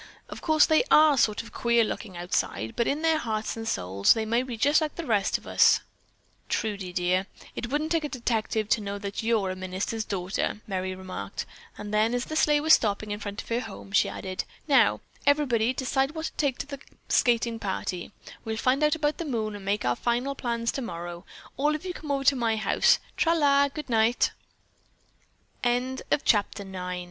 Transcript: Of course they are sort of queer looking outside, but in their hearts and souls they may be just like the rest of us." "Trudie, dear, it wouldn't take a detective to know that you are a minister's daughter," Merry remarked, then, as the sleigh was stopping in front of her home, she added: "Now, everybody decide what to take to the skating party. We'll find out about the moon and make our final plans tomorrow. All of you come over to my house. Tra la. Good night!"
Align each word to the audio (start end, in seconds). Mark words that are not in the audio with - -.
Of 0.29 0.41
course 0.41 0.65
they 0.65 0.83
are 0.89 1.15
sort 1.15 1.43
of 1.43 1.53
queer 1.53 1.83
looking 1.83 2.17
outside, 2.17 2.73
but 2.75 2.87
in 2.87 3.03
their 3.03 3.19
hearts 3.19 3.55
and 3.55 3.67
souls 3.67 4.13
they 4.15 4.25
may 4.25 4.41
be 4.41 4.57
just 4.57 4.81
like 4.81 4.95
the 4.95 5.05
rest 5.05 5.37
of 5.37 5.45
us." 5.45 5.79
"Trudie, 6.49 6.91
dear, 6.91 7.27
it 7.55 7.69
wouldn't 7.69 7.91
take 7.91 8.03
a 8.03 8.09
detective 8.09 8.67
to 8.69 8.81
know 8.81 8.97
that 8.97 9.21
you 9.21 9.39
are 9.45 9.51
a 9.51 9.55
minister's 9.55 10.03
daughter," 10.03 10.59
Merry 10.65 10.95
remarked, 10.95 11.45
then, 11.77 12.15
as 12.15 12.25
the 12.25 12.35
sleigh 12.35 12.59
was 12.61 12.73
stopping 12.73 13.11
in 13.11 13.19
front 13.19 13.43
of 13.43 13.49
her 13.49 13.59
home, 13.59 13.91
she 13.91 14.09
added: 14.09 14.43
"Now, 14.67 15.01
everybody 15.27 15.71
decide 15.71 16.15
what 16.15 16.25
to 16.25 16.31
take 16.31 16.57
to 16.57 16.65
the 16.65 16.79
skating 17.07 17.59
party. 17.59 18.11
We'll 18.43 18.57
find 18.57 18.83
out 18.83 18.95
about 18.95 19.19
the 19.19 19.25
moon 19.25 19.55
and 19.55 19.63
make 19.63 19.85
our 19.85 19.95
final 19.95 20.33
plans 20.33 20.71
tomorrow. 20.71 21.25
All 21.57 21.75
of 21.75 21.85
you 21.85 21.93
come 21.93 22.09
over 22.09 22.23
to 22.23 22.35
my 22.35 22.55
house. 22.55 22.97
Tra 23.17 23.35
la. 23.35 23.67
Good 23.69 23.87
night!" 23.87 24.31